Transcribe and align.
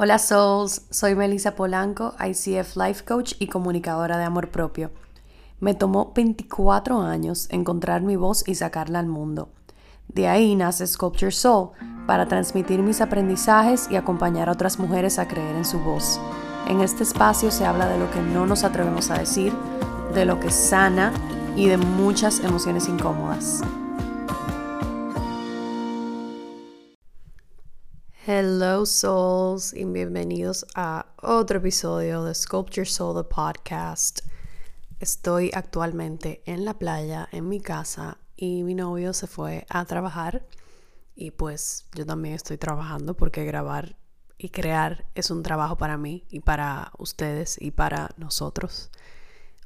Hola 0.00 0.20
Souls, 0.20 0.82
soy 0.90 1.16
Melissa 1.16 1.56
Polanco, 1.56 2.14
ICF 2.24 2.76
Life 2.76 3.04
Coach 3.04 3.32
y 3.40 3.48
comunicadora 3.48 4.16
de 4.16 4.22
amor 4.22 4.52
propio. 4.52 4.92
Me 5.58 5.74
tomó 5.74 6.12
24 6.14 7.00
años 7.00 7.48
encontrar 7.50 8.02
mi 8.02 8.14
voz 8.14 8.44
y 8.46 8.54
sacarla 8.54 9.00
al 9.00 9.08
mundo. 9.08 9.48
De 10.06 10.28
ahí 10.28 10.54
nace 10.54 10.86
Sculpture 10.86 11.32
Soul, 11.32 11.70
para 12.06 12.28
transmitir 12.28 12.80
mis 12.80 13.00
aprendizajes 13.00 13.90
y 13.90 13.96
acompañar 13.96 14.48
a 14.48 14.52
otras 14.52 14.78
mujeres 14.78 15.18
a 15.18 15.26
creer 15.26 15.56
en 15.56 15.64
su 15.64 15.80
voz. 15.80 16.20
En 16.68 16.80
este 16.80 17.02
espacio 17.02 17.50
se 17.50 17.66
habla 17.66 17.88
de 17.88 17.98
lo 17.98 18.08
que 18.12 18.20
no 18.20 18.46
nos 18.46 18.62
atrevemos 18.62 19.10
a 19.10 19.18
decir, 19.18 19.52
de 20.14 20.24
lo 20.24 20.38
que 20.38 20.52
sana 20.52 21.12
y 21.56 21.66
de 21.66 21.76
muchas 21.76 22.38
emociones 22.38 22.88
incómodas. 22.88 23.64
Hello 28.30 28.84
Souls 28.84 29.72
y 29.72 29.86
bienvenidos 29.86 30.66
a 30.74 31.06
otro 31.22 31.60
episodio 31.60 32.24
de 32.24 32.34
Sculpture 32.34 32.84
Soul, 32.84 33.16
the 33.16 33.26
podcast. 33.26 34.20
Estoy 35.00 35.50
actualmente 35.54 36.42
en 36.44 36.66
la 36.66 36.74
playa, 36.74 37.26
en 37.32 37.48
mi 37.48 37.58
casa, 37.58 38.18
y 38.36 38.64
mi 38.64 38.74
novio 38.74 39.14
se 39.14 39.26
fue 39.26 39.64
a 39.70 39.82
trabajar. 39.86 40.44
Y 41.16 41.30
pues 41.30 41.86
yo 41.94 42.04
también 42.04 42.34
estoy 42.34 42.58
trabajando 42.58 43.16
porque 43.16 43.46
grabar 43.46 43.96
y 44.36 44.50
crear 44.50 45.06
es 45.14 45.30
un 45.30 45.42
trabajo 45.42 45.78
para 45.78 45.96
mí 45.96 46.26
y 46.28 46.40
para 46.40 46.92
ustedes 46.98 47.56
y 47.58 47.70
para 47.70 48.10
nosotros. 48.18 48.90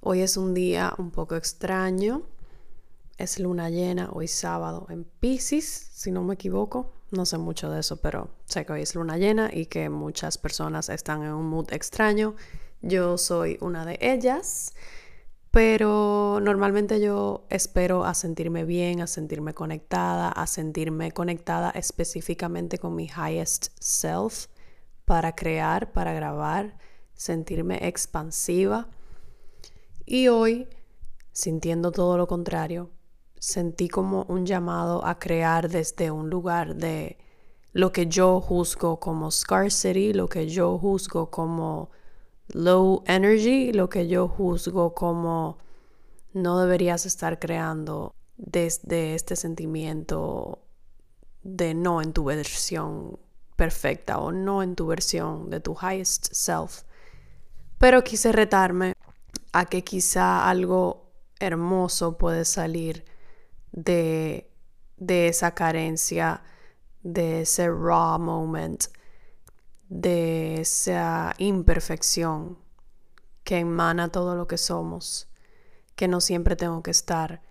Hoy 0.01 0.21
es 0.21 0.37
un 0.37 0.55
día 0.55 0.95
un 0.99 1.11
poco 1.11 1.35
extraño. 1.35 2.23
Es 3.19 3.41
luna 3.41 3.71
llena, 3.71 4.11
hoy 4.13 4.29
sábado 4.29 4.87
en 4.89 5.03
Pisces, 5.03 5.89
si 5.91 6.13
no 6.13 6.23
me 6.23 6.35
equivoco. 6.35 7.02
No 7.13 7.27
sé 7.27 7.37
mucho 7.37 7.71
de 7.71 7.81
eso, 7.81 7.99
pero 7.99 8.31
sé 8.47 8.65
que 8.65 8.73
hoy 8.73 8.83
es 8.83 8.95
luna 8.95 9.19
llena 9.19 9.51
y 9.53 9.67
que 9.67 9.91
muchas 9.91 10.39
personas 10.39 10.89
están 10.89 11.23
en 11.23 11.35
un 11.35 11.47
mood 11.47 11.71
extraño. 11.71 12.35
Yo 12.81 13.19
soy 13.19 13.59
una 13.61 13.85
de 13.85 13.99
ellas, 14.01 14.73
pero 15.51 16.41
normalmente 16.41 17.03
yo 17.03 17.45
espero 17.51 18.07
a 18.07 18.15
sentirme 18.15 18.65
bien, 18.65 19.03
a 19.03 19.07
sentirme 19.07 19.53
conectada, 19.53 20.31
a 20.31 20.47
sentirme 20.47 21.13
conectada 21.13 21.69
específicamente 21.73 22.79
con 22.79 22.97
mi 22.97 23.11
highest 23.15 23.69
self 23.79 24.47
para 25.05 25.35
crear, 25.35 25.93
para 25.93 26.15
grabar, 26.15 26.79
sentirme 27.13 27.87
expansiva. 27.87 28.89
Y 30.07 30.29
hoy, 30.29 30.67
sintiendo 31.33 31.93
todo 31.93 32.17
lo 32.17 32.27
contrario, 32.27 32.89
sentí 33.43 33.89
como 33.89 34.25
un 34.29 34.47
llamado 34.47 35.05
a 35.05 35.19
crear 35.19 35.69
desde 35.69 36.13
un 36.13 36.31
lugar 36.31 36.77
de 36.77 37.19
lo 37.73 37.91
que 37.91 38.07
yo 38.07 38.41
juzgo 38.41 39.01
como 39.01 39.33
scarcity, 39.33 40.13
lo 40.13 40.29
que 40.29 40.47
yo 40.47 40.79
juzgo 40.79 41.29
como 41.29 41.91
low 42.51 43.03
energy, 43.05 43.73
lo 43.73 43.89
que 43.89 44.07
yo 44.07 44.29
juzgo 44.29 44.95
como 44.95 45.59
no 46.33 46.61
deberías 46.61 47.05
estar 47.05 47.41
creando 47.41 48.15
desde 48.37 49.17
este 49.17 49.35
sentimiento 49.35 50.61
de 51.43 51.75
no 51.75 52.01
en 52.01 52.13
tu 52.13 52.23
versión 52.23 53.19
perfecta 53.57 54.19
o 54.19 54.31
no 54.31 54.63
en 54.63 54.77
tu 54.77 54.87
versión 54.87 55.51
de 55.51 55.59
tu 55.59 55.77
highest 55.83 56.29
self. 56.33 56.83
Pero 57.79 58.05
quise 58.05 58.31
retarme 58.31 58.95
a 59.53 59.65
que 59.65 59.83
quizá 59.83 60.49
algo 60.49 61.11
hermoso 61.41 62.17
puede 62.17 62.45
salir 62.45 63.11
de, 63.73 64.49
esa 65.09 65.55
carencia, 65.55 66.43
de 67.03 67.43
ese 67.43 67.69
raw 67.69 68.19
moment, 68.19 68.85
de 69.89 70.61
esa 70.61 71.35
imperfección 71.39 72.59
que 73.45 73.59
emana 73.59 74.09
todo 74.09 74.37
lo 74.37 74.47
que 74.47 74.59
somos, 74.59 75.29
que 75.97 76.09
no 76.09 76.21
siempre 76.21 76.57
tengo 76.57 76.83
que 76.83 76.93
estar 76.93 77.43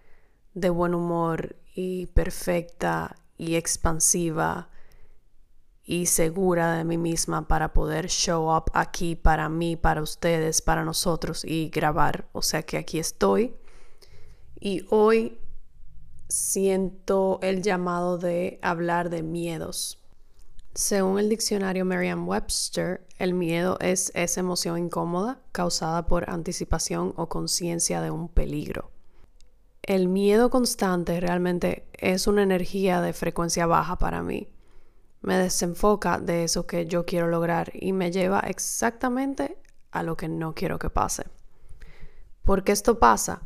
de 0.53 0.69
buen 0.69 0.93
humor 0.93 1.57
y 1.75 2.07
perfecta 2.07 3.15
y 3.37 3.55
expansiva 3.55 4.69
y 5.83 6.05
segura 6.05 6.75
de 6.75 6.83
mí 6.83 6.97
misma 6.97 7.47
para 7.47 7.73
poder 7.73 8.07
show 8.07 8.55
up 8.55 8.65
aquí 8.73 9.15
para 9.15 9.49
mí, 9.49 9.75
para 9.75 10.01
ustedes, 10.01 10.61
para 10.61 10.85
nosotros 10.85 11.43
y 11.43 11.69
grabar. 11.69 12.29
O 12.31 12.41
sea 12.41 12.63
que 12.63 12.77
aquí 12.77 12.99
estoy. 12.99 13.55
Y 14.59 14.85
hoy 14.89 15.40
siento 16.31 17.39
el 17.41 17.61
llamado 17.61 18.17
de 18.17 18.57
hablar 18.61 19.09
de 19.09 19.21
miedos. 19.21 20.01
Según 20.73 21.19
el 21.19 21.27
diccionario 21.27 21.83
Merriam-Webster, 21.83 23.05
el 23.17 23.33
miedo 23.33 23.77
es 23.81 24.13
esa 24.15 24.39
emoción 24.39 24.77
incómoda 24.77 25.41
causada 25.51 26.07
por 26.07 26.29
anticipación 26.29 27.13
o 27.17 27.27
conciencia 27.27 28.01
de 28.01 28.11
un 28.11 28.29
peligro. 28.29 28.91
El 29.81 30.07
miedo 30.07 30.49
constante 30.49 31.19
realmente 31.19 31.85
es 31.91 32.27
una 32.27 32.43
energía 32.43 33.01
de 33.01 33.11
frecuencia 33.11 33.65
baja 33.65 33.97
para 33.97 34.23
mí. 34.23 34.47
Me 35.19 35.35
desenfoca 35.35 36.17
de 36.17 36.45
eso 36.45 36.65
que 36.65 36.85
yo 36.85 37.05
quiero 37.05 37.27
lograr 37.27 37.71
y 37.73 37.91
me 37.91 38.09
lleva 38.09 38.39
exactamente 38.39 39.57
a 39.91 40.01
lo 40.01 40.15
que 40.15 40.29
no 40.29 40.55
quiero 40.55 40.79
que 40.79 40.89
pase. 40.89 41.25
¿Por 42.43 42.63
qué 42.63 42.71
esto 42.71 42.99
pasa? 42.99 43.41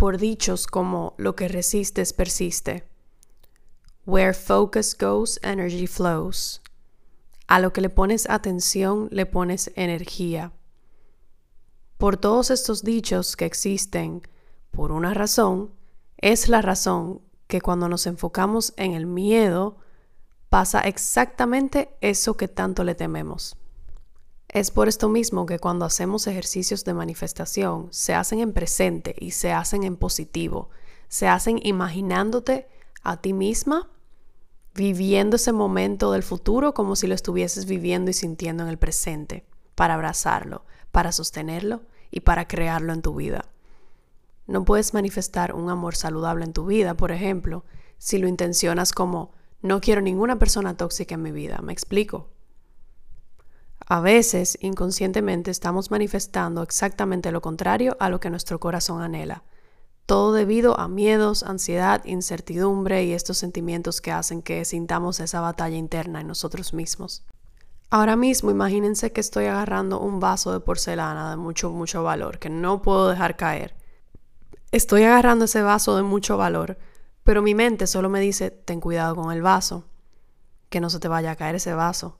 Por 0.00 0.16
dichos 0.16 0.66
como 0.66 1.12
lo 1.18 1.36
que 1.36 1.46
resistes 1.46 2.14
persiste. 2.14 2.88
Where 4.06 4.32
focus 4.32 4.96
goes, 4.98 5.38
energy 5.42 5.86
flows. 5.86 6.62
A 7.48 7.60
lo 7.60 7.74
que 7.74 7.82
le 7.82 7.90
pones 7.90 8.26
atención, 8.30 9.08
le 9.10 9.26
pones 9.26 9.70
energía. 9.76 10.52
Por 11.98 12.16
todos 12.16 12.50
estos 12.50 12.82
dichos 12.82 13.36
que 13.36 13.44
existen, 13.44 14.22
por 14.70 14.90
una 14.90 15.12
razón, 15.12 15.70
es 16.16 16.48
la 16.48 16.62
razón 16.62 17.20
que 17.46 17.60
cuando 17.60 17.86
nos 17.86 18.06
enfocamos 18.06 18.72
en 18.78 18.94
el 18.94 19.04
miedo, 19.04 19.76
pasa 20.48 20.80
exactamente 20.80 21.94
eso 22.00 22.38
que 22.38 22.48
tanto 22.48 22.84
le 22.84 22.94
tememos. 22.94 23.54
Es 24.52 24.72
por 24.72 24.88
esto 24.88 25.08
mismo 25.08 25.46
que 25.46 25.60
cuando 25.60 25.84
hacemos 25.84 26.26
ejercicios 26.26 26.84
de 26.84 26.92
manifestación, 26.92 27.86
se 27.92 28.14
hacen 28.14 28.40
en 28.40 28.52
presente 28.52 29.14
y 29.16 29.30
se 29.30 29.52
hacen 29.52 29.84
en 29.84 29.96
positivo. 29.96 30.70
Se 31.06 31.28
hacen 31.28 31.60
imaginándote 31.62 32.66
a 33.04 33.20
ti 33.20 33.32
misma, 33.32 33.88
viviendo 34.74 35.36
ese 35.36 35.52
momento 35.52 36.10
del 36.10 36.24
futuro 36.24 36.74
como 36.74 36.96
si 36.96 37.06
lo 37.06 37.14
estuvieses 37.14 37.64
viviendo 37.66 38.10
y 38.10 38.14
sintiendo 38.14 38.64
en 38.64 38.70
el 38.70 38.78
presente, 38.78 39.46
para 39.76 39.94
abrazarlo, 39.94 40.64
para 40.90 41.12
sostenerlo 41.12 41.82
y 42.10 42.20
para 42.20 42.48
crearlo 42.48 42.92
en 42.92 43.02
tu 43.02 43.14
vida. 43.14 43.44
No 44.48 44.64
puedes 44.64 44.94
manifestar 44.94 45.54
un 45.54 45.70
amor 45.70 45.94
saludable 45.94 46.44
en 46.44 46.52
tu 46.52 46.66
vida, 46.66 46.94
por 46.94 47.12
ejemplo, 47.12 47.64
si 47.98 48.18
lo 48.18 48.26
intencionas 48.26 48.92
como 48.92 49.30
no 49.62 49.80
quiero 49.80 50.00
ninguna 50.00 50.40
persona 50.40 50.76
tóxica 50.76 51.14
en 51.14 51.22
mi 51.22 51.30
vida. 51.30 51.60
¿Me 51.62 51.72
explico? 51.72 52.30
A 53.92 53.98
veces, 53.98 54.56
inconscientemente, 54.60 55.50
estamos 55.50 55.90
manifestando 55.90 56.62
exactamente 56.62 57.32
lo 57.32 57.40
contrario 57.40 57.96
a 57.98 58.08
lo 58.08 58.20
que 58.20 58.30
nuestro 58.30 58.60
corazón 58.60 59.02
anhela. 59.02 59.42
Todo 60.06 60.32
debido 60.32 60.78
a 60.78 60.86
miedos, 60.86 61.42
ansiedad, 61.42 62.00
incertidumbre 62.04 63.02
y 63.02 63.14
estos 63.14 63.38
sentimientos 63.38 64.00
que 64.00 64.12
hacen 64.12 64.42
que 64.42 64.64
sintamos 64.64 65.18
esa 65.18 65.40
batalla 65.40 65.76
interna 65.76 66.20
en 66.20 66.28
nosotros 66.28 66.72
mismos. 66.72 67.24
Ahora 67.90 68.14
mismo 68.14 68.52
imagínense 68.52 69.10
que 69.10 69.20
estoy 69.20 69.46
agarrando 69.46 69.98
un 69.98 70.20
vaso 70.20 70.52
de 70.52 70.60
porcelana 70.60 71.28
de 71.30 71.36
mucho, 71.36 71.70
mucho 71.70 72.04
valor, 72.04 72.38
que 72.38 72.48
no 72.48 72.82
puedo 72.82 73.08
dejar 73.08 73.36
caer. 73.36 73.74
Estoy 74.70 75.02
agarrando 75.02 75.46
ese 75.46 75.62
vaso 75.62 75.96
de 75.96 76.04
mucho 76.04 76.36
valor, 76.36 76.78
pero 77.24 77.42
mi 77.42 77.56
mente 77.56 77.88
solo 77.88 78.08
me 78.08 78.20
dice, 78.20 78.52
ten 78.52 78.80
cuidado 78.80 79.16
con 79.16 79.32
el 79.32 79.42
vaso, 79.42 79.88
que 80.68 80.80
no 80.80 80.90
se 80.90 81.00
te 81.00 81.08
vaya 81.08 81.32
a 81.32 81.36
caer 81.36 81.56
ese 81.56 81.74
vaso. 81.74 82.19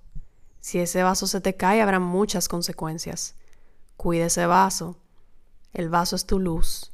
Si 0.60 0.78
ese 0.78 1.02
vaso 1.02 1.26
se 1.26 1.40
te 1.40 1.56
cae, 1.56 1.80
habrá 1.80 1.98
muchas 1.98 2.48
consecuencias. 2.48 3.34
Cuide 3.96 4.26
ese 4.26 4.46
vaso. 4.46 4.96
El 5.72 5.88
vaso 5.88 6.16
es 6.16 6.26
tu 6.26 6.38
luz. 6.38 6.92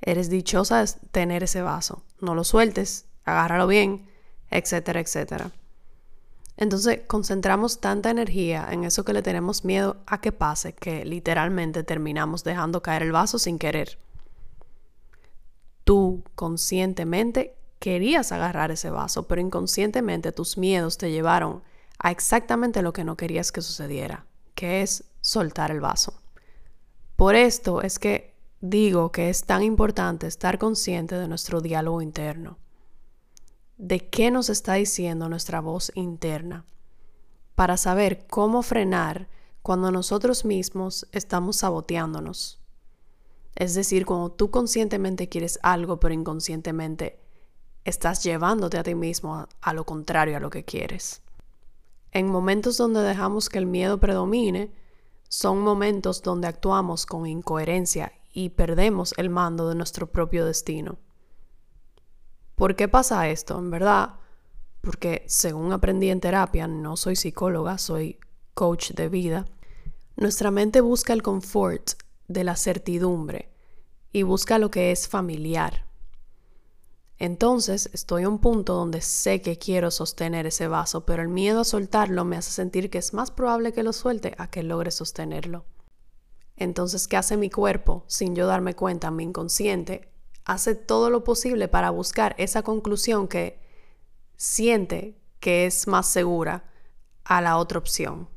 Eres 0.00 0.30
dichosa 0.30 0.82
de 0.84 0.90
tener 1.10 1.42
ese 1.42 1.62
vaso. 1.62 2.02
No 2.20 2.34
lo 2.34 2.44
sueltes, 2.44 3.06
agárralo 3.24 3.66
bien, 3.66 4.08
etcétera, 4.50 5.00
etcétera. 5.00 5.52
Entonces 6.56 7.00
concentramos 7.06 7.80
tanta 7.80 8.10
energía 8.10 8.68
en 8.70 8.84
eso 8.84 9.04
que 9.04 9.12
le 9.12 9.22
tenemos 9.22 9.64
miedo 9.64 9.96
a 10.06 10.20
que 10.20 10.32
pase 10.32 10.74
que 10.74 11.04
literalmente 11.04 11.82
terminamos 11.82 12.44
dejando 12.44 12.82
caer 12.82 13.02
el 13.02 13.12
vaso 13.12 13.38
sin 13.38 13.58
querer. 13.58 13.98
Tú 15.84 16.22
conscientemente 16.34 17.56
querías 17.78 18.32
agarrar 18.32 18.70
ese 18.70 18.90
vaso, 18.90 19.26
pero 19.26 19.40
inconscientemente 19.40 20.30
tus 20.30 20.56
miedos 20.56 20.98
te 20.98 21.10
llevaron 21.10 21.62
a 22.02 22.10
exactamente 22.10 22.82
lo 22.82 22.92
que 22.92 23.04
no 23.04 23.16
querías 23.16 23.52
que 23.52 23.62
sucediera, 23.62 24.26
que 24.54 24.82
es 24.82 25.04
soltar 25.20 25.70
el 25.70 25.80
vaso. 25.80 26.20
Por 27.16 27.36
esto 27.36 27.80
es 27.80 27.98
que 27.98 28.34
digo 28.60 29.12
que 29.12 29.30
es 29.30 29.44
tan 29.44 29.62
importante 29.62 30.26
estar 30.26 30.58
consciente 30.58 31.14
de 31.14 31.28
nuestro 31.28 31.60
diálogo 31.60 32.02
interno, 32.02 32.58
de 33.78 34.08
qué 34.08 34.30
nos 34.30 34.50
está 34.50 34.74
diciendo 34.74 35.28
nuestra 35.28 35.60
voz 35.60 35.92
interna, 35.94 36.66
para 37.54 37.76
saber 37.76 38.26
cómo 38.26 38.62
frenar 38.62 39.28
cuando 39.62 39.90
nosotros 39.92 40.44
mismos 40.44 41.06
estamos 41.12 41.56
saboteándonos. 41.56 42.60
Es 43.54 43.74
decir, 43.74 44.06
cuando 44.06 44.32
tú 44.32 44.50
conscientemente 44.50 45.28
quieres 45.28 45.58
algo, 45.62 46.00
pero 46.00 46.14
inconscientemente 46.14 47.20
estás 47.84 48.24
llevándote 48.24 48.78
a 48.78 48.82
ti 48.82 48.94
mismo 48.94 49.46
a, 49.60 49.72
lo 49.74 49.84
contrario 49.84 50.36
a 50.36 50.40
lo 50.40 50.50
que 50.50 50.64
quieres. 50.64 51.22
En 52.12 52.30
momentos 52.30 52.76
donde 52.76 53.00
dejamos 53.00 53.48
que 53.48 53.58
el 53.58 53.66
miedo 53.66 53.98
predomine, 53.98 54.72
son 55.28 55.60
momentos 55.60 56.22
donde 56.22 56.46
actuamos 56.46 57.06
con 57.06 57.26
incoherencia 57.26 58.12
y 58.32 58.50
perdemos 58.50 59.14
el 59.16 59.30
mando 59.30 59.68
de 59.68 59.74
nuestro 59.74 60.06
propio 60.12 60.44
destino. 60.44 60.98
¿Por 62.54 62.76
qué 62.76 62.86
pasa 62.86 63.28
esto? 63.28 63.58
En 63.58 63.70
verdad, 63.70 64.16
porque 64.82 65.24
según 65.26 65.72
aprendí 65.72 66.10
en 66.10 66.20
terapia, 66.20 66.66
no 66.68 66.96
soy 66.98 67.16
psicóloga, 67.16 67.78
soy 67.78 68.18
coach 68.52 68.90
de 68.92 69.08
vida, 69.08 69.46
nuestra 70.16 70.50
mente 70.50 70.82
busca 70.82 71.14
el 71.14 71.22
confort 71.22 71.92
de 72.28 72.44
la 72.44 72.56
certidumbre 72.56 73.50
y 74.12 74.22
busca 74.22 74.58
lo 74.58 74.70
que 74.70 74.92
es 74.92 75.08
familiar. 75.08 75.86
Entonces 77.22 77.88
estoy 77.92 78.24
a 78.24 78.28
un 78.28 78.40
punto 78.40 78.74
donde 78.74 79.00
sé 79.00 79.42
que 79.42 79.56
quiero 79.56 79.92
sostener 79.92 80.44
ese 80.44 80.66
vaso, 80.66 81.06
pero 81.06 81.22
el 81.22 81.28
miedo 81.28 81.60
a 81.60 81.64
soltarlo 81.64 82.24
me 82.24 82.36
hace 82.36 82.50
sentir 82.50 82.90
que 82.90 82.98
es 82.98 83.14
más 83.14 83.30
probable 83.30 83.72
que 83.72 83.84
lo 83.84 83.92
suelte 83.92 84.34
a 84.38 84.50
que 84.50 84.64
logre 84.64 84.90
sostenerlo. 84.90 85.64
Entonces, 86.56 87.06
¿qué 87.06 87.16
hace 87.16 87.36
mi 87.36 87.48
cuerpo 87.48 88.02
sin 88.08 88.34
yo 88.34 88.48
darme 88.48 88.74
cuenta? 88.74 89.12
Mi 89.12 89.22
inconsciente 89.22 90.10
hace 90.44 90.74
todo 90.74 91.10
lo 91.10 91.22
posible 91.22 91.68
para 91.68 91.90
buscar 91.90 92.34
esa 92.38 92.62
conclusión 92.62 93.28
que 93.28 93.60
siente 94.36 95.16
que 95.38 95.66
es 95.66 95.86
más 95.86 96.08
segura 96.08 96.64
a 97.22 97.40
la 97.40 97.56
otra 97.56 97.78
opción. 97.78 98.28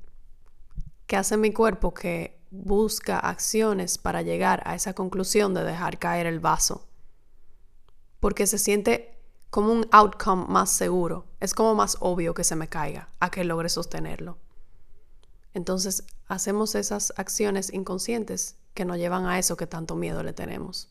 ¿Qué 1.08 1.18
hace 1.18 1.38
mi 1.38 1.52
cuerpo? 1.52 1.96
Que 1.96 2.40
busca 2.52 3.18
acciones 3.18 3.98
para 3.98 4.22
llegar 4.22 4.62
a 4.64 4.76
esa 4.76 4.94
conclusión 4.94 5.56
de 5.56 5.64
dejar 5.64 5.98
caer 5.98 6.28
el 6.28 6.40
vaso. 6.40 6.86
Porque 8.26 8.48
se 8.48 8.58
siente 8.58 9.20
como 9.52 9.72
un 9.72 9.86
outcome 9.92 10.46
más 10.48 10.72
seguro. 10.72 11.28
Es 11.40 11.54
como 11.54 11.76
más 11.76 11.98
obvio 12.00 12.34
que 12.34 12.44
se 12.44 12.56
me 12.56 12.68
caiga 12.68 13.10
a 13.20 13.30
que 13.30 13.44
logre 13.44 13.70
sostenerlo. 13.70 14.40
Entonces 15.54 16.06
hacemos 16.26 16.74
esas 16.74 17.14
acciones 17.18 17.72
inconscientes 17.72 18.56
que 18.74 18.84
nos 18.84 18.98
llevan 18.98 19.28
a 19.28 19.38
eso 19.38 19.58
que 19.58 19.68
tanto 19.68 19.96
miedo 19.96 20.24
le 20.24 20.34
tenemos. 20.34 20.90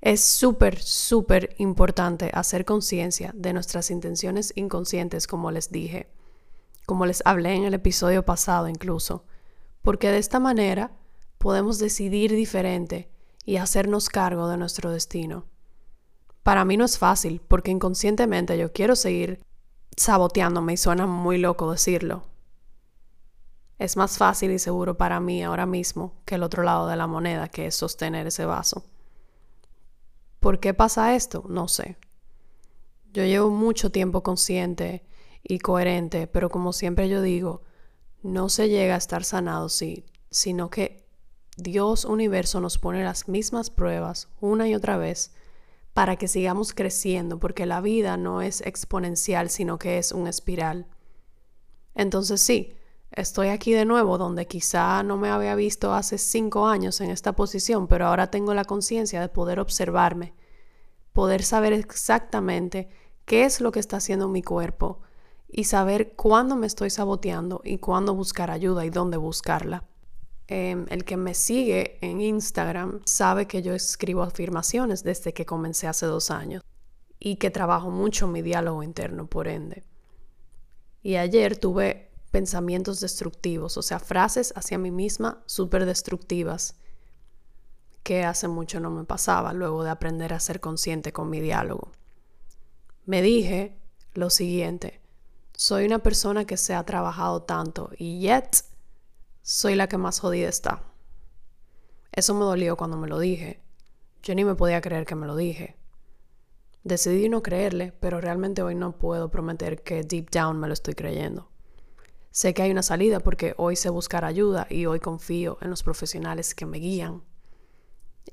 Es 0.00 0.20
súper, 0.24 0.80
súper 0.80 1.56
importante 1.58 2.30
hacer 2.32 2.64
conciencia 2.64 3.32
de 3.34 3.52
nuestras 3.52 3.90
intenciones 3.90 4.52
inconscientes, 4.54 5.26
como 5.26 5.50
les 5.50 5.72
dije, 5.72 6.12
como 6.86 7.06
les 7.06 7.22
hablé 7.24 7.54
en 7.54 7.64
el 7.64 7.74
episodio 7.74 8.24
pasado 8.24 8.68
incluso, 8.68 9.24
porque 9.82 10.12
de 10.12 10.18
esta 10.18 10.38
manera 10.38 10.92
podemos 11.38 11.80
decidir 11.80 12.30
diferente 12.30 13.10
y 13.44 13.56
hacernos 13.56 14.08
cargo 14.08 14.46
de 14.46 14.58
nuestro 14.58 14.92
destino. 14.92 15.49
Para 16.42 16.64
mí 16.64 16.76
no 16.76 16.84
es 16.84 16.98
fácil, 16.98 17.40
porque 17.46 17.70
inconscientemente 17.70 18.56
yo 18.58 18.72
quiero 18.72 18.96
seguir 18.96 19.40
saboteándome 19.96 20.74
y 20.74 20.76
suena 20.76 21.06
muy 21.06 21.38
loco 21.38 21.70
decirlo, 21.70 22.24
es 23.80 23.96
más 23.96 24.18
fácil 24.18 24.50
y 24.50 24.58
seguro 24.58 24.98
para 24.98 25.20
mí 25.20 25.42
ahora 25.42 25.64
mismo 25.64 26.12
que 26.26 26.34
el 26.34 26.42
otro 26.42 26.62
lado 26.62 26.86
de 26.86 26.96
la 26.96 27.06
moneda, 27.06 27.48
que 27.48 27.66
es 27.66 27.74
sostener 27.74 28.26
ese 28.26 28.44
vaso. 28.44 28.84
¿Por 30.38 30.60
qué 30.60 30.74
pasa 30.74 31.14
esto? 31.14 31.44
No 31.48 31.66
sé. 31.66 31.96
Yo 33.14 33.24
llevo 33.24 33.48
mucho 33.48 33.90
tiempo 33.90 34.22
consciente 34.22 35.02
y 35.42 35.60
coherente, 35.60 36.26
pero 36.26 36.50
como 36.50 36.74
siempre 36.74 37.08
yo 37.08 37.22
digo, 37.22 37.62
no 38.22 38.50
se 38.50 38.68
llega 38.68 38.96
a 38.96 38.98
estar 38.98 39.24
sanado 39.24 39.70
sí, 39.70 40.04
sino 40.30 40.68
que 40.68 41.06
Dios 41.56 42.04
universo 42.04 42.60
nos 42.60 42.76
pone 42.76 43.02
las 43.02 43.28
mismas 43.28 43.70
pruebas 43.70 44.28
una 44.40 44.68
y 44.68 44.74
otra 44.74 44.98
vez 44.98 45.32
para 45.92 46.16
que 46.16 46.28
sigamos 46.28 46.72
creciendo, 46.72 47.38
porque 47.38 47.66
la 47.66 47.80
vida 47.80 48.16
no 48.16 48.42
es 48.42 48.60
exponencial, 48.62 49.50
sino 49.50 49.78
que 49.78 49.98
es 49.98 50.12
un 50.12 50.26
espiral. 50.26 50.86
Entonces 51.94 52.40
sí, 52.40 52.74
Estoy 53.12 53.48
aquí 53.48 53.72
de 53.72 53.84
nuevo 53.84 54.18
donde 54.18 54.46
quizá 54.46 55.02
no 55.02 55.16
me 55.16 55.30
había 55.30 55.56
visto 55.56 55.92
hace 55.94 56.16
cinco 56.16 56.68
años 56.68 57.00
en 57.00 57.10
esta 57.10 57.32
posición, 57.32 57.88
pero 57.88 58.06
ahora 58.06 58.30
tengo 58.30 58.54
la 58.54 58.64
conciencia 58.64 59.20
de 59.20 59.28
poder 59.28 59.58
observarme, 59.58 60.32
poder 61.12 61.42
saber 61.42 61.72
exactamente 61.72 62.88
qué 63.24 63.44
es 63.44 63.60
lo 63.60 63.72
que 63.72 63.80
está 63.80 63.96
haciendo 63.96 64.28
mi 64.28 64.42
cuerpo 64.42 65.00
y 65.48 65.64
saber 65.64 66.12
cuándo 66.14 66.54
me 66.54 66.68
estoy 66.68 66.90
saboteando 66.90 67.62
y 67.64 67.78
cuándo 67.78 68.14
buscar 68.14 68.52
ayuda 68.52 68.84
y 68.84 68.90
dónde 68.90 69.16
buscarla. 69.16 69.89
Em, 70.52 70.86
el 70.90 71.04
que 71.04 71.16
me 71.16 71.32
sigue 71.32 71.96
en 72.00 72.20
Instagram 72.20 73.02
sabe 73.04 73.46
que 73.46 73.62
yo 73.62 73.72
escribo 73.72 74.24
afirmaciones 74.24 75.04
desde 75.04 75.32
que 75.32 75.46
comencé 75.46 75.86
hace 75.86 76.06
dos 76.06 76.32
años 76.32 76.64
y 77.20 77.36
que 77.36 77.52
trabajo 77.52 77.92
mucho 77.92 78.26
mi 78.26 78.42
diálogo 78.42 78.82
interno, 78.82 79.28
por 79.28 79.46
ende. 79.46 79.84
Y 81.04 81.14
ayer 81.14 81.56
tuve 81.56 82.10
pensamientos 82.32 82.98
destructivos, 82.98 83.76
o 83.76 83.82
sea, 83.82 84.00
frases 84.00 84.52
hacia 84.56 84.76
mí 84.76 84.90
misma 84.90 85.40
súper 85.46 85.86
destructivas 85.86 86.74
que 88.02 88.24
hace 88.24 88.48
mucho 88.48 88.80
no 88.80 88.90
me 88.90 89.04
pasaba 89.04 89.52
luego 89.52 89.84
de 89.84 89.90
aprender 89.90 90.34
a 90.34 90.40
ser 90.40 90.58
consciente 90.58 91.12
con 91.12 91.30
mi 91.30 91.38
diálogo. 91.38 91.92
Me 93.06 93.22
dije 93.22 93.78
lo 94.14 94.30
siguiente, 94.30 95.00
soy 95.52 95.86
una 95.86 96.00
persona 96.00 96.44
que 96.44 96.56
se 96.56 96.74
ha 96.74 96.82
trabajado 96.84 97.42
tanto 97.42 97.90
y 97.96 98.18
yet 98.18 98.64
soy 99.42 99.74
la 99.74 99.88
que 99.88 99.98
más 99.98 100.20
jodida 100.20 100.48
está. 100.48 100.82
Eso 102.12 102.34
me 102.34 102.44
dolió 102.44 102.76
cuando 102.76 102.96
me 102.96 103.08
lo 103.08 103.18
dije. 103.18 103.60
Yo 104.22 104.34
ni 104.34 104.44
me 104.44 104.54
podía 104.54 104.80
creer 104.80 105.06
que 105.06 105.14
me 105.14 105.26
lo 105.26 105.36
dije. 105.36 105.76
Decidí 106.82 107.28
no 107.28 107.42
creerle, 107.42 107.92
pero 108.00 108.20
realmente 108.20 108.62
hoy 108.62 108.74
no 108.74 108.98
puedo 108.98 109.30
prometer 109.30 109.82
que 109.82 110.02
deep 110.02 110.30
down 110.30 110.58
me 110.58 110.66
lo 110.66 110.72
estoy 110.72 110.94
creyendo. 110.94 111.50
Sé 112.30 112.54
que 112.54 112.62
hay 112.62 112.70
una 112.70 112.82
salida 112.82 113.20
porque 113.20 113.54
hoy 113.56 113.76
sé 113.76 113.90
buscar 113.90 114.24
ayuda 114.24 114.66
y 114.70 114.86
hoy 114.86 115.00
confío 115.00 115.58
en 115.60 115.70
los 115.70 115.82
profesionales 115.82 116.54
que 116.54 116.66
me 116.66 116.78
guían. 116.78 117.22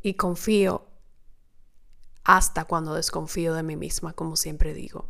Y 0.02 0.14
confío 0.14 0.86
hasta 2.24 2.66
cuando 2.66 2.94
desconfío 2.94 3.54
de 3.54 3.64
mí 3.64 3.76
misma, 3.76 4.14
como 4.14 4.36
siempre 4.36 4.74
digo. 4.74 5.10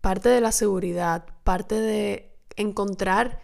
Parte 0.00 0.28
de 0.28 0.40
la 0.40 0.52
seguridad, 0.52 1.26
parte 1.44 1.74
de 1.74 2.38
encontrar 2.56 3.40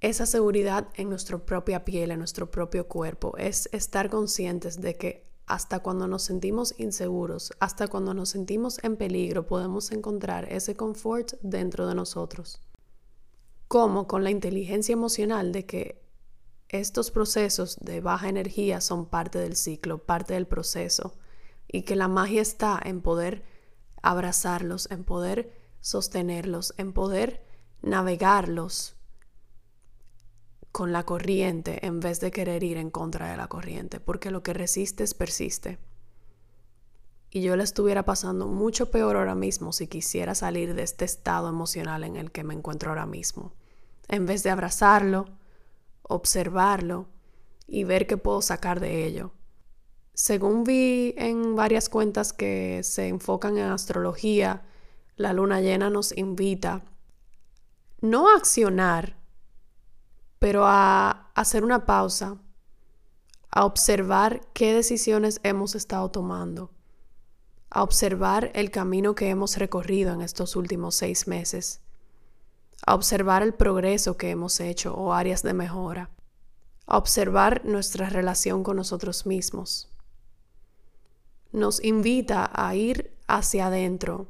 esa 0.00 0.24
seguridad 0.24 0.88
en 0.94 1.10
nuestra 1.10 1.38
propia 1.38 1.84
piel, 1.84 2.10
en 2.10 2.18
nuestro 2.18 2.50
propio 2.50 2.88
cuerpo, 2.88 3.36
es 3.36 3.68
estar 3.72 4.08
conscientes 4.08 4.80
de 4.80 4.96
que 4.96 5.30
hasta 5.46 5.80
cuando 5.80 6.06
nos 6.06 6.22
sentimos 6.22 6.74
inseguros, 6.78 7.52
hasta 7.60 7.88
cuando 7.88 8.14
nos 8.14 8.30
sentimos 8.30 8.82
en 8.82 8.96
peligro, 8.96 9.46
podemos 9.46 9.90
encontrar 9.90 10.50
ese 10.50 10.74
confort 10.74 11.32
dentro 11.42 11.86
de 11.86 11.94
nosotros. 11.94 12.62
Como 13.68 14.06
con 14.06 14.24
la 14.24 14.30
inteligencia 14.30 14.92
emocional 14.92 15.52
de 15.52 15.66
que 15.66 16.02
estos 16.68 17.10
procesos 17.10 17.76
de 17.80 18.00
baja 18.00 18.28
energía 18.28 18.80
son 18.80 19.06
parte 19.06 19.38
del 19.38 19.56
ciclo, 19.56 19.98
parte 19.98 20.34
del 20.34 20.46
proceso, 20.46 21.18
y 21.66 21.82
que 21.82 21.96
la 21.96 22.08
magia 22.08 22.40
está 22.40 22.80
en 22.82 23.02
poder 23.02 23.44
abrazarlos, 24.02 24.90
en 24.90 25.04
poder 25.04 25.52
sostenerlos, 25.80 26.74
en 26.78 26.92
poder 26.92 27.44
navegarlos 27.82 28.99
con 30.72 30.92
la 30.92 31.04
corriente 31.04 31.84
en 31.86 32.00
vez 32.00 32.20
de 32.20 32.30
querer 32.30 32.62
ir 32.62 32.76
en 32.76 32.90
contra 32.90 33.30
de 33.30 33.36
la 33.36 33.48
corriente, 33.48 34.00
porque 34.00 34.30
lo 34.30 34.42
que 34.42 34.52
resistes 34.52 35.14
persiste. 35.14 35.78
Y 37.30 37.42
yo 37.42 37.56
le 37.56 37.64
estuviera 37.64 38.04
pasando 38.04 38.46
mucho 38.46 38.90
peor 38.90 39.16
ahora 39.16 39.34
mismo 39.34 39.72
si 39.72 39.86
quisiera 39.86 40.34
salir 40.34 40.74
de 40.74 40.82
este 40.82 41.04
estado 41.04 41.48
emocional 41.48 42.04
en 42.04 42.16
el 42.16 42.32
que 42.32 42.44
me 42.44 42.54
encuentro 42.54 42.90
ahora 42.90 43.06
mismo, 43.06 43.52
en 44.08 44.26
vez 44.26 44.42
de 44.42 44.50
abrazarlo, 44.50 45.26
observarlo 46.02 47.08
y 47.66 47.84
ver 47.84 48.06
qué 48.06 48.16
puedo 48.16 48.42
sacar 48.42 48.80
de 48.80 49.06
ello. 49.06 49.32
Según 50.14 50.64
vi 50.64 51.14
en 51.16 51.54
varias 51.54 51.88
cuentas 51.88 52.32
que 52.32 52.82
se 52.82 53.08
enfocan 53.08 53.58
en 53.58 53.70
astrología, 53.70 54.62
la 55.16 55.32
luna 55.32 55.60
llena 55.60 55.88
nos 55.88 56.16
invita 56.16 56.82
no 58.00 58.34
accionar, 58.34 59.16
pero 60.40 60.66
a 60.66 61.30
hacer 61.36 61.62
una 61.62 61.86
pausa, 61.86 62.36
a 63.52 63.64
observar 63.64 64.40
qué 64.52 64.74
decisiones 64.74 65.38
hemos 65.44 65.76
estado 65.76 66.10
tomando, 66.10 66.72
a 67.70 67.84
observar 67.84 68.50
el 68.54 68.72
camino 68.72 69.14
que 69.14 69.28
hemos 69.28 69.56
recorrido 69.56 70.12
en 70.12 70.20
estos 70.20 70.56
últimos 70.56 70.96
seis 70.96 71.28
meses, 71.28 71.80
a 72.84 72.96
observar 72.96 73.44
el 73.44 73.54
progreso 73.54 74.16
que 74.16 74.30
hemos 74.30 74.58
hecho 74.58 74.92
o 74.94 75.12
áreas 75.12 75.44
de 75.44 75.54
mejora, 75.54 76.10
a 76.86 76.98
observar 76.98 77.64
nuestra 77.64 78.10
relación 78.10 78.64
con 78.64 78.76
nosotros 78.76 79.26
mismos. 79.26 79.88
Nos 81.52 81.80
invita 81.84 82.50
a 82.52 82.74
ir 82.74 83.16
hacia 83.28 83.68
adentro, 83.68 84.26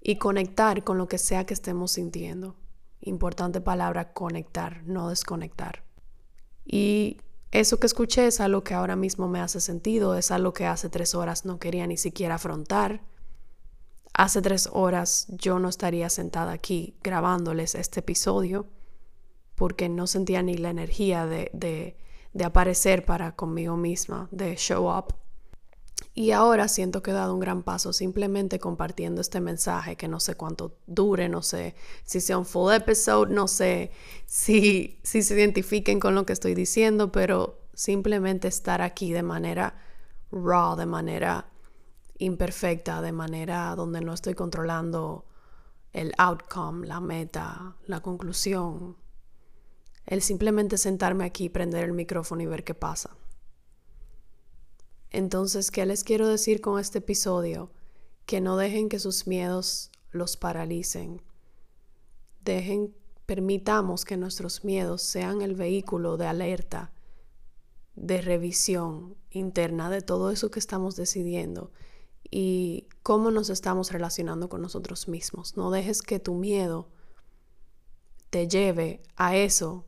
y 0.00 0.16
conectar 0.16 0.84
con 0.84 0.98
lo 0.98 1.08
que 1.08 1.18
sea 1.18 1.44
que 1.44 1.54
estemos 1.54 1.92
sintiendo. 1.92 2.56
Importante 3.00 3.60
palabra, 3.60 4.12
conectar, 4.12 4.82
no 4.84 5.08
desconectar. 5.08 5.84
Y 6.64 7.18
eso 7.50 7.80
que 7.80 7.86
escuché 7.86 8.26
es 8.26 8.40
algo 8.40 8.62
que 8.62 8.74
ahora 8.74 8.96
mismo 8.96 9.28
me 9.28 9.40
hace 9.40 9.60
sentido, 9.60 10.16
es 10.16 10.30
algo 10.30 10.52
que 10.52 10.66
hace 10.66 10.90
tres 10.90 11.14
horas 11.14 11.44
no 11.44 11.58
quería 11.58 11.86
ni 11.86 11.96
siquiera 11.96 12.34
afrontar. 12.34 13.00
Hace 14.12 14.42
tres 14.42 14.68
horas 14.72 15.26
yo 15.28 15.58
no 15.58 15.68
estaría 15.68 16.10
sentada 16.10 16.52
aquí 16.52 16.96
grabándoles 17.02 17.74
este 17.74 18.00
episodio 18.00 18.66
porque 19.54 19.88
no 19.88 20.06
sentía 20.06 20.42
ni 20.42 20.56
la 20.56 20.70
energía 20.70 21.26
de, 21.26 21.50
de, 21.54 21.96
de 22.32 22.44
aparecer 22.44 23.04
para 23.04 23.34
conmigo 23.34 23.76
misma, 23.76 24.28
de 24.30 24.56
show 24.56 24.90
up. 24.90 25.14
Y 26.18 26.32
ahora 26.32 26.66
siento 26.66 27.00
que 27.00 27.12
he 27.12 27.14
dado 27.14 27.32
un 27.32 27.38
gran 27.38 27.62
paso 27.62 27.92
simplemente 27.92 28.58
compartiendo 28.58 29.20
este 29.20 29.40
mensaje 29.40 29.94
que 29.94 30.08
no 30.08 30.18
sé 30.18 30.34
cuánto 30.34 30.76
dure, 30.88 31.28
no 31.28 31.42
sé 31.42 31.76
si 32.02 32.20
sea 32.20 32.36
un 32.36 32.44
full 32.44 32.72
episode, 32.72 33.32
no 33.32 33.46
sé 33.46 33.92
si, 34.26 34.98
si 35.04 35.22
se 35.22 35.34
identifiquen 35.34 36.00
con 36.00 36.16
lo 36.16 36.26
que 36.26 36.32
estoy 36.32 36.56
diciendo, 36.56 37.12
pero 37.12 37.60
simplemente 37.72 38.48
estar 38.48 38.82
aquí 38.82 39.12
de 39.12 39.22
manera 39.22 39.80
raw, 40.32 40.74
de 40.74 40.86
manera 40.86 41.52
imperfecta, 42.18 43.00
de 43.00 43.12
manera 43.12 43.76
donde 43.76 44.00
no 44.00 44.12
estoy 44.12 44.34
controlando 44.34 45.24
el 45.92 46.12
outcome, 46.18 46.84
la 46.88 46.98
meta, 46.98 47.76
la 47.86 48.00
conclusión. 48.00 48.96
El 50.04 50.20
simplemente 50.20 50.78
sentarme 50.78 51.26
aquí, 51.26 51.48
prender 51.48 51.84
el 51.84 51.92
micrófono 51.92 52.42
y 52.42 52.46
ver 52.46 52.64
qué 52.64 52.74
pasa. 52.74 53.17
Entonces, 55.10 55.70
¿qué 55.70 55.86
les 55.86 56.04
quiero 56.04 56.28
decir 56.28 56.60
con 56.60 56.78
este 56.78 56.98
episodio? 56.98 57.70
Que 58.26 58.40
no 58.40 58.56
dejen 58.56 58.88
que 58.88 58.98
sus 58.98 59.26
miedos 59.26 59.90
los 60.10 60.36
paralicen. 60.36 61.22
Dejen, 62.44 62.94
permitamos 63.26 64.04
que 64.04 64.16
nuestros 64.16 64.64
miedos 64.64 65.02
sean 65.02 65.42
el 65.42 65.54
vehículo 65.54 66.16
de 66.16 66.26
alerta, 66.26 66.92
de 67.94 68.20
revisión 68.20 69.16
interna 69.30 69.90
de 69.90 70.02
todo 70.02 70.30
eso 70.30 70.50
que 70.50 70.58
estamos 70.58 70.96
decidiendo 70.96 71.72
y 72.30 72.86
cómo 73.02 73.30
nos 73.30 73.50
estamos 73.50 73.90
relacionando 73.90 74.48
con 74.48 74.62
nosotros 74.62 75.08
mismos. 75.08 75.56
No 75.56 75.70
dejes 75.70 76.02
que 76.02 76.20
tu 76.20 76.34
miedo 76.34 76.88
te 78.30 78.46
lleve 78.46 79.02
a 79.16 79.36
eso 79.36 79.86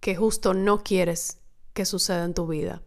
que 0.00 0.14
justo 0.14 0.54
no 0.54 0.82
quieres 0.82 1.38
que 1.72 1.84
suceda 1.84 2.24
en 2.24 2.34
tu 2.34 2.46
vida. 2.46 2.82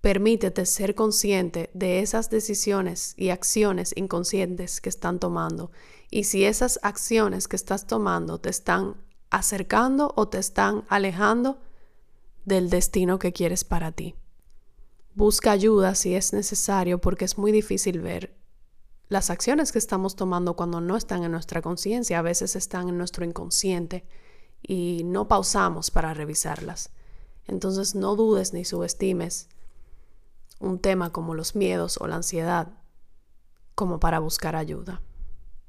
Permítete 0.00 0.64
ser 0.64 0.94
consciente 0.94 1.70
de 1.74 2.00
esas 2.00 2.30
decisiones 2.30 3.14
y 3.18 3.28
acciones 3.28 3.92
inconscientes 3.96 4.80
que 4.80 4.88
están 4.88 5.18
tomando 5.18 5.70
y 6.10 6.24
si 6.24 6.44
esas 6.44 6.80
acciones 6.82 7.48
que 7.48 7.56
estás 7.56 7.86
tomando 7.86 8.40
te 8.40 8.48
están 8.48 8.96
acercando 9.28 10.12
o 10.16 10.28
te 10.28 10.38
están 10.38 10.84
alejando 10.88 11.58
del 12.46 12.70
destino 12.70 13.18
que 13.18 13.32
quieres 13.32 13.64
para 13.64 13.92
ti. 13.92 14.14
Busca 15.14 15.50
ayuda 15.50 15.94
si 15.94 16.14
es 16.14 16.32
necesario 16.32 16.98
porque 17.00 17.26
es 17.26 17.36
muy 17.36 17.52
difícil 17.52 18.00
ver 18.00 18.40
las 19.10 19.28
acciones 19.28 19.72
que 19.72 19.78
estamos 19.78 20.14
tomando 20.14 20.54
cuando 20.54 20.80
no 20.80 20.96
están 20.96 21.24
en 21.24 21.32
nuestra 21.32 21.60
conciencia, 21.60 22.20
a 22.20 22.22
veces 22.22 22.54
están 22.54 22.88
en 22.88 22.96
nuestro 22.96 23.24
inconsciente 23.24 24.06
y 24.62 25.02
no 25.04 25.26
pausamos 25.26 25.90
para 25.90 26.14
revisarlas. 26.14 26.90
Entonces 27.48 27.96
no 27.96 28.14
dudes 28.14 28.52
ni 28.52 28.64
subestimes 28.64 29.48
un 30.60 30.78
tema 30.78 31.10
como 31.10 31.34
los 31.34 31.56
miedos 31.56 31.98
o 32.00 32.06
la 32.06 32.16
ansiedad 32.16 32.68
como 33.74 33.98
para 33.98 34.20
buscar 34.20 34.54
ayuda. 34.54 35.02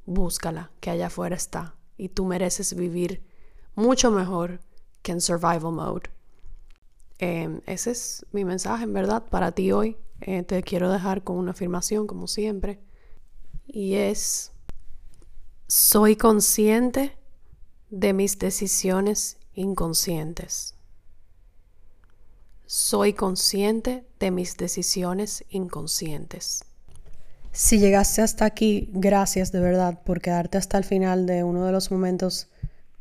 Búscala, 0.06 0.72
que 0.82 0.90
allá 0.90 1.08
afuera 1.08 1.36
está, 1.36 1.76
y 1.98 2.10
tú 2.10 2.26
mereces 2.26 2.76
vivir 2.76 3.26
mucho 3.74 4.12
mejor 4.12 4.60
que 5.02 5.14
en 5.14 5.22
survival 5.22 5.72
mode. 5.72 6.10
Em, 7.18 7.62
ese 7.66 7.92
es 7.92 8.26
mi 8.32 8.44
mensaje, 8.44 8.84
en 8.84 8.94
verdad, 8.94 9.24
para 9.30 9.54
ti 9.54 9.72
hoy. 9.72 9.98
Eh, 10.20 10.44
te 10.44 10.62
quiero 10.62 10.92
dejar 10.92 11.24
con 11.24 11.38
una 11.38 11.52
afirmación, 11.52 12.06
como 12.06 12.28
siempre, 12.28 12.80
y 13.66 13.96
es, 13.96 14.52
soy 15.68 16.16
consciente 16.16 17.18
de 17.90 18.14
mis 18.14 18.38
decisiones 18.38 19.38
inconscientes. 19.54 20.76
Soy 22.74 23.12
consciente 23.12 24.06
de 24.18 24.32
mis 24.32 24.56
decisiones 24.56 25.44
inconscientes. 25.50 26.64
Si 27.52 27.80
llegaste 27.80 28.22
hasta 28.22 28.46
aquí, 28.46 28.90
gracias 28.94 29.52
de 29.52 29.60
verdad 29.60 30.02
por 30.06 30.22
quedarte 30.22 30.58
hasta 30.58 30.78
el 30.78 30.86
final 30.86 31.26
de 31.26 31.44
uno 31.44 31.66
de 31.66 31.74
los 31.74 31.92
momentos 31.92 32.48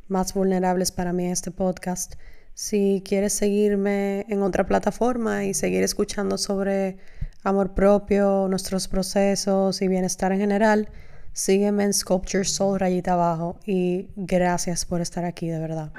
más 0.08 0.34
vulnerables 0.34 0.90
para 0.90 1.12
mí 1.12 1.26
en 1.26 1.30
este 1.30 1.52
podcast. 1.52 2.14
Si 2.52 3.00
quieres 3.06 3.32
seguirme 3.32 4.26
en 4.28 4.42
otra 4.42 4.66
plataforma 4.66 5.44
y 5.44 5.54
seguir 5.54 5.84
escuchando 5.84 6.36
sobre 6.36 6.98
amor 7.44 7.72
propio, 7.72 8.48
nuestros 8.48 8.88
procesos 8.88 9.82
y 9.82 9.86
bienestar 9.86 10.32
en 10.32 10.40
general, 10.40 10.88
sígueme 11.32 11.84
en 11.84 11.94
Sculpture 11.94 12.42
Soul 12.42 12.80
rayita 12.80 13.12
abajo 13.12 13.60
y 13.64 14.08
gracias 14.16 14.84
por 14.84 15.00
estar 15.00 15.24
aquí 15.24 15.46
de 15.46 15.60
verdad. 15.60 15.92